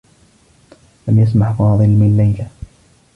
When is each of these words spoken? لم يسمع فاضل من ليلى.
لم 1.07 1.19
يسمع 1.19 1.53
فاضل 1.53 1.87
من 1.87 2.17
ليلى. 2.17 2.47